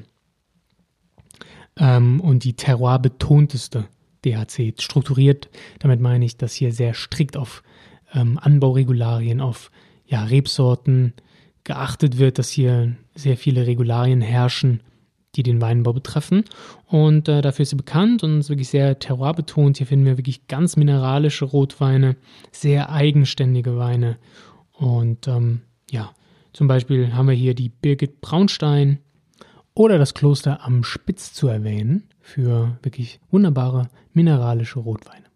ähm, 1.76 2.20
und 2.20 2.44
die 2.44 2.54
terroir-betonteste 2.54 3.86
DAC. 4.24 4.74
Strukturiert, 4.78 5.48
damit 5.78 6.00
meine 6.00 6.24
ich, 6.24 6.36
dass 6.36 6.54
hier 6.54 6.72
sehr 6.72 6.94
strikt 6.94 7.36
auf 7.36 7.62
ähm, 8.14 8.38
Anbauregularien, 8.40 9.40
auf 9.40 9.70
ja, 10.06 10.24
Rebsorten 10.24 11.12
geachtet 11.64 12.18
wird, 12.18 12.38
dass 12.38 12.48
hier 12.48 12.96
sehr 13.14 13.36
viele 13.36 13.66
Regularien 13.66 14.20
herrschen, 14.20 14.80
die 15.34 15.42
den 15.42 15.60
Weinbau 15.60 15.92
betreffen. 15.92 16.44
Und 16.86 17.28
äh, 17.28 17.42
dafür 17.42 17.64
ist 17.64 17.70
sie 17.70 17.76
bekannt 17.76 18.22
und 18.22 18.38
ist 18.40 18.48
wirklich 18.48 18.70
sehr 18.70 18.98
terroirbetont. 18.98 19.76
Hier 19.76 19.86
finden 19.86 20.06
wir 20.06 20.16
wirklich 20.16 20.46
ganz 20.48 20.76
mineralische 20.76 21.44
Rotweine, 21.44 22.16
sehr 22.50 22.90
eigenständige 22.90 23.76
Weine. 23.76 24.18
Und 24.78 25.26
ähm, 25.26 25.62
ja, 25.90 26.12
zum 26.52 26.68
Beispiel 26.68 27.12
haben 27.14 27.28
wir 27.28 27.34
hier 27.34 27.54
die 27.54 27.68
Birgit 27.68 28.20
Braunstein 28.20 28.98
oder 29.74 29.98
das 29.98 30.14
Kloster 30.14 30.64
am 30.64 30.84
Spitz 30.84 31.32
zu 31.32 31.48
erwähnen 31.48 32.04
für 32.20 32.78
wirklich 32.82 33.20
wunderbare 33.30 33.88
mineralische 34.12 34.78
Rotweine. 34.78 35.26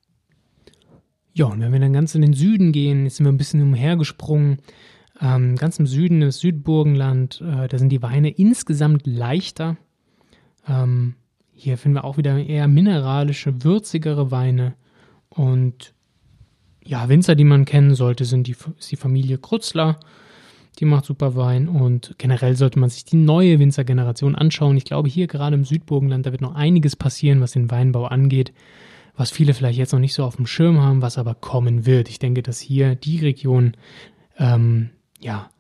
Ja, 1.35 1.47
und 1.47 1.61
wenn 1.61 1.73
wir 1.73 1.81
dann 1.81 1.93
ganz 1.93 2.15
in 2.15 2.23
den 2.23 2.35
Süden 2.35 2.73
gehen, 2.73 3.05
jetzt 3.05 3.17
sind 3.17 3.27
wir 3.27 3.33
ein 3.33 3.39
bisschen 3.39 3.63
umhergesprungen, 3.63 4.59
ähm, 5.21 5.57
ganz 5.57 5.79
im 5.79 5.87
Süden, 5.87 6.21
das 6.21 6.39
Südburgenland, 6.39 7.41
äh, 7.41 7.69
da 7.69 7.79
sind 7.79 7.89
die 7.89 8.03
Weine 8.03 8.31
insgesamt 8.31 9.07
leichter. 9.07 9.77
Ähm, 10.69 11.15
hier 11.53 11.79
finden 11.79 11.97
wir 11.97 12.05
auch 12.05 12.17
wieder 12.17 12.37
eher 12.39 12.69
mineralische, 12.69 13.65
würzigere 13.65 14.31
Weine. 14.31 14.75
Und 15.29 15.95
ja, 16.85 17.09
Winzer, 17.09 17.35
die 17.35 17.45
man 17.45 17.65
kennen 17.65 17.95
sollte, 17.95 18.25
sind 18.25 18.47
die, 18.47 18.57
ist 18.79 18.91
die 18.91 18.97
Familie 18.97 19.39
Krutzler. 19.39 19.99
Die 20.79 20.85
macht 20.87 21.05
super 21.05 21.37
Wein 21.37 21.69
und 21.69 22.15
generell 22.17 22.57
sollte 22.57 22.79
man 22.79 22.89
sich 22.89 23.05
die 23.05 23.17
neue 23.17 23.59
Winzergeneration 23.59 24.35
anschauen. 24.35 24.77
Ich 24.79 24.87
glaube, 24.87 25.09
hier 25.09 25.27
gerade 25.27 25.55
im 25.55 25.67
Südburgenland, 25.67 26.25
da 26.25 26.33
wird 26.33 26.41
noch 26.41 26.55
einiges 26.55 26.97
passieren, 26.97 27.43
was 27.43 27.53
den 27.53 27.71
Weinbau 27.71 28.07
angeht, 28.07 28.55
was 29.15 29.31
viele 29.31 29.53
vielleicht 29.53 29.79
jetzt 29.79 29.93
noch 29.93 30.01
nicht 30.01 30.15
so 30.15 30.25
auf 30.25 30.37
dem 30.37 30.47
Schirm 30.47 30.81
haben, 30.81 31.03
was 31.03 31.19
aber 31.19 31.35
kommen 31.35 31.85
wird. 31.85 32.09
Ich 32.09 32.19
denke, 32.19 32.43
dass 32.43 32.59
hier 32.59 32.95
die 32.95 33.19
Region, 33.19 33.73
ähm, 34.39 34.91
ja, 35.21 35.51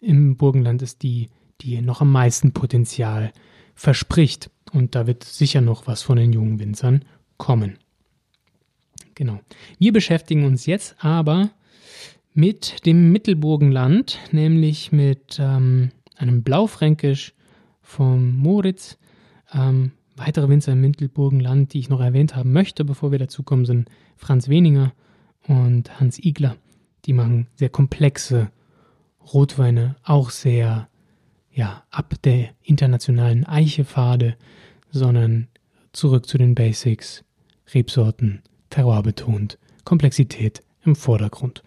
im 0.00 0.36
Burgenland 0.36 0.80
ist 0.80 1.02
die, 1.02 1.28
die 1.60 1.80
noch 1.82 2.00
am 2.00 2.10
meisten 2.10 2.52
Potenzial 2.52 3.32
verspricht. 3.74 4.50
Und 4.72 4.94
da 4.94 5.06
wird 5.06 5.22
sicher 5.22 5.60
noch 5.60 5.86
was 5.86 6.02
von 6.02 6.16
den 6.16 6.32
jungen 6.32 6.58
Winzern 6.58 7.04
kommen. 7.36 7.78
Genau. 9.14 9.40
Wir 9.78 9.92
beschäftigen 9.92 10.44
uns 10.44 10.66
jetzt 10.66 10.96
aber 10.98 11.50
mit 12.34 12.86
dem 12.86 13.12
Mittelburgenland, 13.12 14.18
nämlich 14.30 14.92
mit 14.92 15.38
ähm, 15.38 15.90
einem 16.16 16.42
Blaufränkisch 16.42 17.34
vom 17.82 18.36
Moritz. 18.36 18.98
Ähm, 19.52 19.92
weitere 20.16 20.48
Winzer 20.48 20.72
im 20.72 20.80
Mittelburgenland, 20.80 21.72
die 21.72 21.78
ich 21.78 21.88
noch 21.88 22.00
erwähnt 22.00 22.36
haben 22.36 22.52
möchte, 22.52 22.84
bevor 22.84 23.12
wir 23.12 23.18
dazu 23.18 23.42
kommen, 23.42 23.66
sind 23.66 23.88
Franz 24.16 24.48
Weninger 24.48 24.92
und 25.46 26.00
Hans 26.00 26.18
Igler. 26.18 26.56
Die 27.04 27.12
machen 27.12 27.48
sehr 27.56 27.68
komplexe 27.68 28.50
Rotweine, 29.32 29.96
auch 30.04 30.30
sehr 30.30 30.88
ja, 31.52 31.84
ab 31.90 32.14
der 32.24 32.50
internationalen 32.62 33.44
Eichepfade, 33.44 34.36
sondern 34.90 35.48
zurück 35.92 36.26
zu 36.26 36.38
den 36.38 36.54
Basics, 36.54 37.24
Rebsorten, 37.74 38.42
Terroir 38.72 39.02
betont, 39.02 39.58
Komplexität 39.84 40.62
im 40.82 40.96
Vordergrund. 40.96 41.62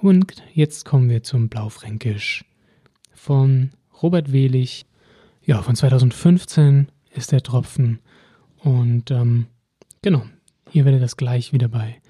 Und 0.00 0.42
jetzt 0.54 0.86
kommen 0.86 1.10
wir 1.10 1.22
zum 1.22 1.50
Blaufränkisch 1.50 2.46
von 3.12 3.72
Robert 4.02 4.32
Welig. 4.32 4.86
Ja, 5.44 5.60
von 5.60 5.76
2015 5.76 6.90
ist 7.10 7.32
der 7.32 7.42
Tropfen. 7.42 7.98
Und 8.56 9.10
ähm, 9.10 9.48
genau, 10.00 10.22
ihr 10.72 10.86
werdet 10.86 11.02
das 11.02 11.18
gleich 11.18 11.52
wieder 11.52 11.68
bei 11.68 12.00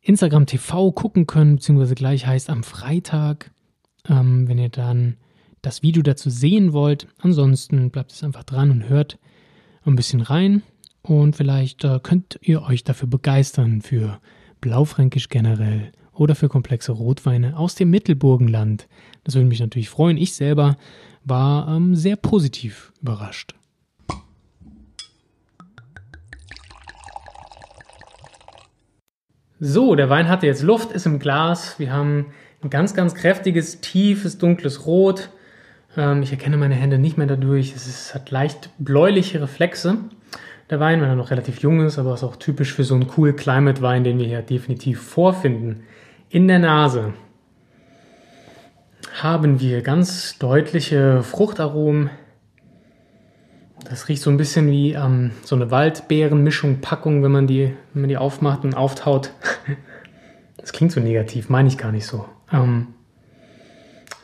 Instagram 0.00 0.46
TV 0.46 0.90
gucken 0.90 1.28
können, 1.28 1.56
beziehungsweise 1.56 1.94
gleich 1.94 2.26
heißt 2.26 2.50
am 2.50 2.64
Freitag, 2.64 3.52
ähm, 4.08 4.48
wenn 4.48 4.58
ihr 4.58 4.70
dann 4.70 5.18
das 5.60 5.84
Video 5.84 6.02
dazu 6.02 6.30
sehen 6.30 6.72
wollt. 6.72 7.06
Ansonsten 7.18 7.90
bleibt 7.90 8.10
es 8.10 8.24
einfach 8.24 8.42
dran 8.42 8.72
und 8.72 8.88
hört 8.88 9.20
ein 9.84 9.94
bisschen 9.94 10.20
rein. 10.20 10.64
Und 11.02 11.36
vielleicht 11.36 11.84
äh, 11.84 11.98
könnt 12.02 12.38
ihr 12.42 12.62
euch 12.62 12.84
dafür 12.84 13.08
begeistern, 13.08 13.82
für 13.82 14.20
Blaufränkisch 14.60 15.28
generell 15.28 15.90
oder 16.12 16.34
für 16.34 16.48
komplexe 16.48 16.92
Rotweine 16.92 17.56
aus 17.56 17.74
dem 17.74 17.90
Mittelburgenland. 17.90 18.86
Das 19.24 19.34
würde 19.34 19.48
mich 19.48 19.60
natürlich 19.60 19.88
freuen. 19.88 20.16
Ich 20.16 20.34
selber 20.34 20.76
war 21.24 21.68
ähm, 21.68 21.94
sehr 21.94 22.16
positiv 22.16 22.92
überrascht. 23.00 23.54
So, 29.58 29.94
der 29.94 30.10
Wein 30.10 30.28
hatte 30.28 30.46
jetzt 30.46 30.62
Luft, 30.62 30.90
ist 30.90 31.06
im 31.06 31.20
Glas. 31.20 31.78
Wir 31.78 31.92
haben 31.92 32.26
ein 32.62 32.70
ganz, 32.70 32.94
ganz 32.94 33.14
kräftiges, 33.14 33.80
tiefes, 33.80 34.38
dunkles 34.38 34.86
Rot. 34.86 35.30
Ähm, 35.96 36.22
ich 36.22 36.32
erkenne 36.32 36.56
meine 36.56 36.74
Hände 36.74 36.98
nicht 36.98 37.16
mehr 37.16 37.28
dadurch. 37.28 37.72
Es 37.74 37.86
ist, 37.86 38.14
hat 38.14 38.30
leicht 38.30 38.70
bläuliche 38.78 39.40
Reflexe. 39.40 39.98
Der 40.72 40.80
Wein, 40.80 41.02
wenn 41.02 41.10
er 41.10 41.16
noch 41.16 41.30
relativ 41.30 41.58
jung 41.58 41.84
ist, 41.84 41.98
aber 41.98 42.14
ist 42.14 42.24
auch 42.24 42.36
typisch 42.36 42.72
für 42.72 42.82
so 42.82 42.94
einen 42.94 43.06
cool 43.18 43.34
Climate 43.34 43.82
Wein, 43.82 44.04
den 44.04 44.18
wir 44.18 44.24
hier 44.24 44.40
definitiv 44.40 45.02
vorfinden. 45.02 45.82
In 46.30 46.48
der 46.48 46.60
Nase 46.60 47.12
haben 49.20 49.60
wir 49.60 49.82
ganz 49.82 50.38
deutliche 50.38 51.22
Fruchtaromen. 51.24 52.08
Das 53.84 54.08
riecht 54.08 54.22
so 54.22 54.30
ein 54.30 54.38
bisschen 54.38 54.66
wie 54.70 54.94
ähm, 54.94 55.32
so 55.44 55.56
eine 55.56 55.70
Waldbeerenmischung, 55.70 56.80
Packung, 56.80 57.22
wenn 57.22 57.32
man 57.32 57.46
die, 57.46 57.74
wenn 57.92 58.00
man 58.00 58.08
die 58.08 58.16
aufmacht 58.16 58.64
und 58.64 58.74
auftaut. 58.74 59.30
Das 60.56 60.72
klingt 60.72 60.92
so 60.92 61.00
negativ, 61.00 61.48
meine 61.48 61.68
ich 61.68 61.76
gar 61.76 61.90
nicht 61.90 62.06
so. 62.06 62.24
Ähm, 62.52 62.94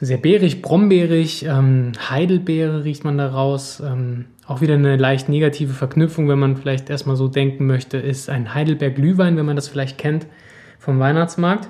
sehr 0.00 0.19
beerig, 0.19 0.62
brombeerig, 0.62 1.45
ähm, 1.45 1.93
Heidelbeere 2.09 2.85
riecht 2.85 3.02
man 3.02 3.19
daraus. 3.19 3.81
Ähm, 3.81 4.26
auch 4.49 4.61
wieder 4.61 4.75
eine 4.75 4.97
leicht 4.97 5.28
negative 5.28 5.73
Verknüpfung, 5.73 6.28
wenn 6.28 6.38
man 6.40 6.57
vielleicht 6.57 6.90
erstmal 6.90 7.14
so 7.14 7.28
denken 7.28 7.67
möchte, 7.67 7.99
ist 7.99 8.28
ein 8.28 8.55
Heidelberg-Glühwein, 8.55 9.37
wenn 9.37 9.47
man 9.47 9.57
das 9.57 9.69
vielleicht 9.69 9.99
kennt 9.99 10.26
vom 10.78 10.99
Weihnachtsmarkt 10.99 11.69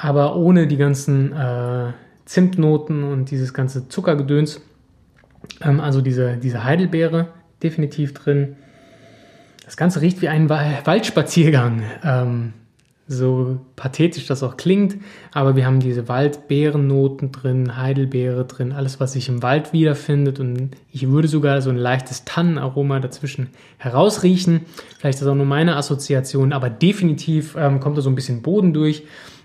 aber 0.00 0.34
ohne 0.36 0.66
die 0.66 0.78
ganzen 0.78 1.32
äh, 1.32 1.92
Zimtnoten 2.24 3.04
und 3.04 3.30
dieses 3.30 3.52
ganze 3.52 3.88
Zuckergedöns. 3.88 4.62
Ähm, 5.60 5.78
also 5.78 6.00
diese, 6.00 6.38
diese 6.38 6.64
Heidelbeere 6.64 7.28
definitiv 7.62 8.14
drin. 8.14 8.56
Das 9.64 9.76
Ganze 9.76 10.00
riecht 10.00 10.22
wie 10.22 10.28
ein 10.28 10.48
Waldspaziergang. 10.48 11.82
Ähm, 12.02 12.54
so 13.12 13.58
pathetisch 13.74 14.26
das 14.26 14.44
auch 14.44 14.56
klingt, 14.56 14.96
aber 15.32 15.56
wir 15.56 15.66
haben 15.66 15.80
diese 15.80 16.06
Waldbeerennoten 16.06 17.32
drin, 17.32 17.76
Heidelbeere 17.76 18.44
drin, 18.44 18.70
alles, 18.70 19.00
was 19.00 19.14
sich 19.14 19.28
im 19.28 19.42
Wald 19.42 19.72
wiederfindet 19.72 20.38
und 20.38 20.70
ich 20.92 21.08
würde 21.08 21.26
sogar 21.26 21.60
so 21.60 21.70
ein 21.70 21.76
leichtes 21.76 22.24
Tannenaroma 22.24 23.00
dazwischen 23.00 23.48
herausriechen. 23.78 24.60
Vielleicht 24.96 25.16
ist 25.16 25.22
das 25.22 25.28
auch 25.28 25.34
nur 25.34 25.44
meine 25.44 25.74
Assoziation, 25.74 26.52
aber 26.52 26.70
definitiv 26.70 27.56
ähm, 27.58 27.80
kommt 27.80 27.98
da 27.98 28.02
so 28.02 28.10
ein 28.10 28.14
bisschen 28.14 28.42
Boden 28.42 28.72
durch 28.72 29.02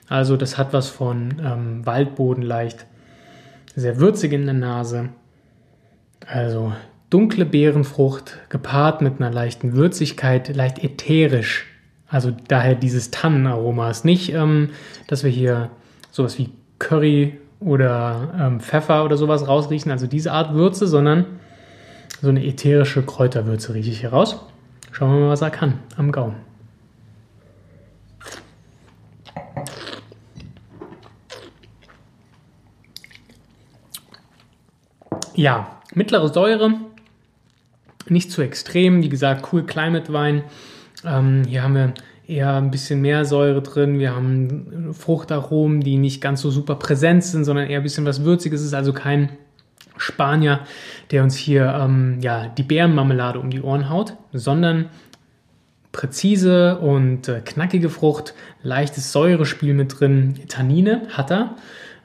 Also 0.10 0.38
das 0.38 0.60
hat 0.60 0.72
was 0.72 0.90
von 0.90 1.42
ähm, 1.44 1.84
Waldboden 1.88 2.44
leicht. 2.44 2.86
Sehr 3.76 4.00
würzig 4.00 4.32
in 4.32 4.46
der 4.46 4.54
Nase. 4.54 5.10
Also 6.28 6.72
dunkle 7.10 7.46
Beerenfrucht 7.46 8.38
gepaart 8.50 9.02
mit 9.02 9.20
einer 9.20 9.32
leichten 9.32 9.74
Würzigkeit, 9.74 10.56
leicht 10.56 10.84
ätherisch. 10.84 11.66
Also 12.16 12.32
daher 12.48 12.76
dieses 12.76 13.12
Tannenaroma. 13.12 13.90
Ist 13.90 14.06
nicht, 14.06 14.32
ähm, 14.32 14.70
dass 15.08 15.26
wir 15.26 15.32
hier 15.32 15.70
sowas 16.12 16.40
wie 16.40 16.50
Curry 16.80 17.38
oder 17.60 18.34
ähm, 18.40 18.62
Pfeffer 18.62 19.04
oder 19.04 19.18
sowas 19.18 19.50
rausriechen, 19.50 19.92
also 19.92 20.08
diese 20.08 20.32
Art 20.32 20.54
Würze, 20.54 20.88
sondern 20.88 21.26
so 22.22 22.30
eine 22.30 22.46
ätherische 22.46 23.04
Kräuterwürze 23.04 23.74
rieche 23.74 23.92
ich 23.92 24.00
hier 24.00 24.12
raus. 24.14 24.40
Schauen 24.94 25.12
wir 25.12 25.20
mal, 25.26 25.30
was 25.30 25.42
er 25.42 25.50
kann 25.50 25.80
am 25.98 26.14
Gaumen. 26.14 26.38
Ja, 35.34 35.82
mittlere 35.94 36.30
Säure, 36.30 36.76
nicht 38.08 38.32
zu 38.32 38.42
extrem. 38.42 39.04
Wie 39.04 39.10
gesagt, 39.10 39.52
Cool 39.52 39.66
Climate 39.66 40.14
Wein. 40.14 40.44
Ähm, 41.06 41.44
hier 41.48 41.64
haben 41.64 41.76
wir 41.76 41.94
eher 42.28 42.56
ein 42.56 42.72
bisschen 42.72 43.02
mehr 43.02 43.26
Säure 43.26 43.62
drin. 43.62 44.00
Wir 44.00 44.16
haben 44.16 44.94
Fruchtaromen, 44.94 45.82
die 45.82 45.98
nicht 45.98 46.22
ganz 46.22 46.42
so 46.42 46.50
super 46.50 46.76
präsent 46.76 47.24
sind, 47.24 47.46
sondern 47.46 47.68
eher 47.68 47.80
ein 47.80 47.84
bisschen 47.84 48.06
was 48.06 48.24
Würziges. 48.24 48.62
Es 48.62 48.68
ist 48.68 48.74
also 48.74 48.94
kein 48.94 49.30
Spanier, 49.98 50.62
der 51.12 51.24
uns 51.24 51.36
hier 51.36 51.68
ähm, 51.80 52.20
ja, 52.22 52.48
die 52.48 52.64
Beerenmarmelade 52.64 53.40
um 53.40 53.50
die 53.50 53.62
Ohren 53.62 53.90
haut, 53.90 54.16
sondern 54.34 54.90
präzise 55.92 56.80
und 56.80 57.30
äh, 57.30 57.40
knackige 57.40 57.90
Frucht, 57.90 58.34
leichtes 58.62 59.14
Säurespiel 59.14 59.74
mit 59.74 60.00
drin, 60.00 60.42
Tannine 60.50 61.04
hat 61.12 61.32
er, 61.32 61.56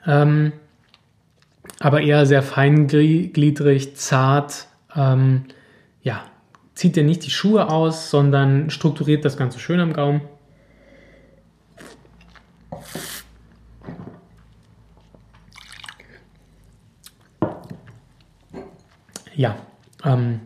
ähm, 0.07 0.53
aber 1.81 2.01
eher 2.01 2.25
sehr 2.27 2.43
feingliedrig, 2.43 3.97
zart, 3.97 4.69
ähm, 4.95 5.47
ja, 6.03 6.23
zieht 6.81 6.97
er 6.97 7.03
nicht 7.03 7.27
die 7.27 7.31
Schuhe 7.31 7.69
aus, 7.69 8.09
sondern 8.09 8.71
strukturiert 8.71 9.23
das 9.27 9.37
Ganze 9.37 9.59
schön 9.59 9.81
am 9.81 9.93
Gaumen. 9.93 10.23
Ja, 19.35 19.57
ähm, 20.07 20.41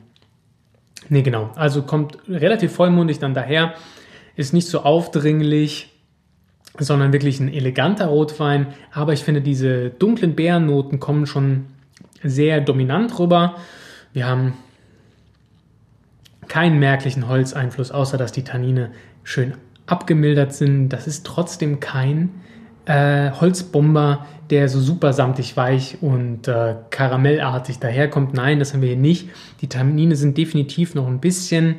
nee, 1.09 1.23
genau. 1.23 1.53
Also 1.55 1.83
kommt 1.83 2.19
relativ 2.27 2.73
vollmundig 2.73 3.21
dann 3.21 3.33
daher, 3.33 3.75
ist 4.35 4.53
nicht 4.53 4.67
so 4.67 4.81
aufdringlich, 4.81 5.93
sondern 6.81 7.13
wirklich 7.13 7.39
ein 7.39 7.49
eleganter 7.49 8.07
Rotwein. 8.07 8.75
Aber 8.91 9.13
ich 9.13 9.23
finde, 9.23 9.41
diese 9.41 9.91
dunklen 9.91 10.35
Beerennoten 10.35 10.99
kommen 10.99 11.27
schon 11.27 11.67
sehr 12.25 12.61
dominant 12.61 13.21
rüber. 13.21 13.55
Wir 14.13 14.27
haben 14.27 14.55
keinen 16.49 16.79
merklichen 16.79 17.29
Holzeinfluss, 17.29 17.91
außer 17.91 18.17
dass 18.17 18.33
die 18.33 18.45
Tannine 18.45 18.91
schön 19.23 19.55
abgemildert 19.87 20.53
sind. 20.55 20.89
Das 20.89 21.07
ist 21.07 21.27
trotzdem 21.27 21.81
kein 21.81 22.31
äh, 22.87 23.31
Holzbomber, 23.31 24.27
der 24.51 24.69
so 24.69 24.81
super 24.81 25.13
samtig 25.13 25.57
weich 25.57 25.99
und 26.01 26.49
äh, 26.49 26.77
karamellartig 26.91 27.79
daherkommt. 27.79 28.35
Nein, 28.35 28.59
das 28.59 28.73
haben 28.73 28.83
wir 28.83 28.89
hier 28.89 28.97
nicht. 28.97 29.31
Die 29.61 29.69
Tannine 29.69 30.17
sind 30.17 30.37
definitiv 30.37 30.95
noch 30.95 31.07
ein 31.07 31.21
bisschen 31.21 31.77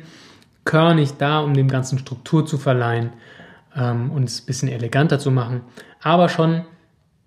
körnig 0.64 1.12
da, 1.18 1.40
um 1.40 1.54
dem 1.54 1.68
Ganzen 1.68 1.98
Struktur 1.98 2.44
zu 2.44 2.58
verleihen 2.58 3.10
ähm, 3.76 4.10
und 4.10 4.24
es 4.24 4.40
ein 4.40 4.46
bisschen 4.46 4.68
eleganter 4.68 5.18
zu 5.18 5.30
machen. 5.30 5.62
Aber 6.02 6.28
schon 6.28 6.62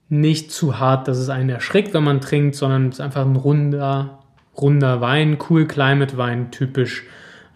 nicht 0.10 0.51
zu 0.51 0.79
hart, 0.79 1.08
dass 1.08 1.17
es 1.17 1.29
einen 1.29 1.50
erschrickt, 1.50 1.93
wenn 1.93 2.03
man 2.03 2.19
trinkt, 2.19 2.55
sondern 2.55 2.89
es 2.89 2.96
ist 2.96 3.01
einfach 3.01 3.25
ein 3.25 3.36
runder, 3.36 4.19
runder 4.58 5.01
Wein, 5.01 5.38
cool 5.50 5.65
Climate 5.67 6.17
Wein, 6.17 6.52
typisch. 6.52 7.06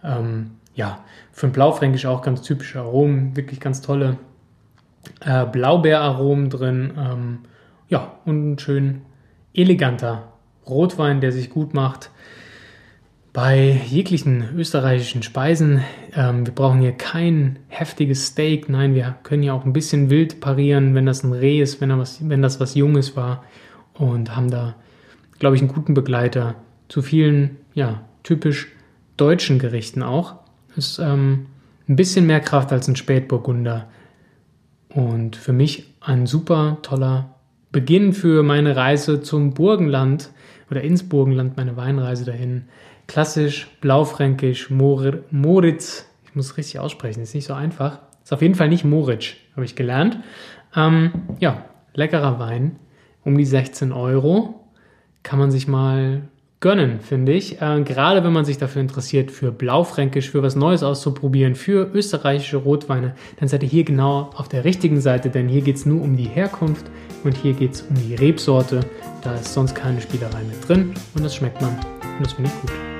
Ähm, 0.03 0.51
ja, 0.75 0.99
für 1.31 1.47
ein 1.47 1.53
Blaufränkisch 1.53 2.05
auch 2.05 2.21
ganz 2.21 2.41
typische 2.41 2.79
Aromen, 2.79 3.35
wirklich 3.35 3.59
ganz 3.59 3.81
tolle 3.81 4.17
äh, 5.21 5.45
Blaubeeraromen 5.45 6.49
drin. 6.49 6.93
Ähm, 6.97 7.39
ja, 7.89 8.13
und 8.25 8.53
ein 8.53 8.59
schön 8.59 9.01
eleganter 9.53 10.33
Rotwein, 10.65 11.21
der 11.21 11.31
sich 11.31 11.49
gut 11.49 11.73
macht 11.73 12.09
bei 13.33 13.81
jeglichen 13.87 14.45
österreichischen 14.55 15.23
Speisen. 15.23 15.81
Ähm, 16.15 16.45
wir 16.45 16.53
brauchen 16.53 16.81
hier 16.81 16.91
kein 16.91 17.57
heftiges 17.67 18.27
Steak. 18.27 18.69
Nein, 18.69 18.93
wir 18.93 19.15
können 19.23 19.41
ja 19.41 19.53
auch 19.53 19.65
ein 19.65 19.73
bisschen 19.73 20.11
wild 20.11 20.39
parieren, 20.39 20.93
wenn 20.93 21.07
das 21.07 21.23
ein 21.23 21.33
Reh 21.33 21.59
ist, 21.59 21.81
wenn, 21.81 21.97
was, 21.97 22.29
wenn 22.29 22.43
das 22.43 22.59
was 22.59 22.75
Junges 22.75 23.15
war. 23.15 23.43
Und 23.95 24.35
haben 24.35 24.51
da, 24.51 24.75
glaube 25.39 25.55
ich, 25.55 25.61
einen 25.61 25.73
guten 25.73 25.95
Begleiter 25.95 26.55
zu 26.89 27.01
vielen, 27.01 27.57
ja, 27.73 28.01
typisch 28.21 28.67
deutschen 29.17 29.59
Gerichten 29.59 30.03
auch. 30.03 30.35
Ist 30.75 30.99
ähm, 30.99 31.47
ein 31.87 31.95
bisschen 31.95 32.25
mehr 32.25 32.39
Kraft 32.39 32.71
als 32.71 32.87
ein 32.87 32.95
Spätburgunder. 32.95 33.87
Und 34.89 35.35
für 35.35 35.53
mich 35.53 35.93
ein 36.01 36.27
super 36.27 36.77
toller 36.81 37.35
Beginn 37.71 38.13
für 38.13 38.43
meine 38.43 38.75
Reise 38.75 39.21
zum 39.21 39.53
Burgenland 39.53 40.29
oder 40.69 40.81
ins 40.81 41.07
Burgenland, 41.09 41.57
meine 41.57 41.75
Weinreise 41.75 42.25
dahin. 42.25 42.65
Klassisch, 43.07 43.67
blaufränkisch, 43.81 44.69
Mor 44.69 45.13
Moritz. 45.31 46.07
Ich 46.25 46.35
muss 46.35 46.51
es 46.51 46.57
richtig 46.57 46.79
aussprechen, 46.79 47.21
ist 47.21 47.35
nicht 47.35 47.47
so 47.47 47.53
einfach. 47.53 47.99
Ist 48.23 48.31
auf 48.31 48.41
jeden 48.41 48.55
Fall 48.55 48.69
nicht 48.69 48.85
Moritz, 48.85 49.33
habe 49.55 49.65
ich 49.65 49.75
gelernt. 49.75 50.19
Ähm, 50.75 51.11
ja, 51.39 51.65
leckerer 51.93 52.39
Wein. 52.39 52.77
Um 53.23 53.37
die 53.37 53.45
16 53.45 53.91
Euro. 53.91 54.67
Kann 55.23 55.39
man 55.39 55.51
sich 55.51 55.67
mal 55.67 56.23
gönnen, 56.63 57.01
finde 57.01 57.33
ich. 57.33 57.61
Äh, 57.61 57.83
gerade 57.83 58.23
wenn 58.23 58.31
man 58.31 58.45
sich 58.45 58.57
dafür 58.57 58.81
interessiert, 58.81 59.31
für 59.31 59.51
Blaufränkisch, 59.51 60.31
für 60.31 60.41
was 60.41 60.55
Neues 60.55 60.81
auszuprobieren, 60.81 61.55
für 61.55 61.91
österreichische 61.93 62.57
Rotweine, 62.57 63.15
dann 63.37 63.49
seid 63.49 63.63
ihr 63.63 63.69
hier 63.69 63.83
genau 63.83 64.31
auf 64.33 64.47
der 64.47 64.63
richtigen 64.63 65.01
Seite, 65.01 65.29
denn 65.29 65.49
hier 65.49 65.61
geht 65.61 65.75
es 65.75 65.85
nur 65.85 66.01
um 66.01 66.15
die 66.15 66.23
Herkunft 66.23 66.85
und 67.25 67.35
hier 67.35 67.51
geht 67.51 67.73
es 67.73 67.81
um 67.81 67.95
die 67.95 68.15
Rebsorte. 68.15 68.79
Da 69.21 69.35
ist 69.35 69.53
sonst 69.53 69.75
keine 69.75 69.99
Spielerei 69.99 70.41
mit 70.43 70.67
drin 70.67 70.93
und 71.13 71.23
das 71.23 71.35
schmeckt 71.35 71.61
man 71.61 71.71
und 71.71 72.25
das 72.25 72.31
finde 72.31 72.49
ich 72.49 72.61
gut. 72.61 72.92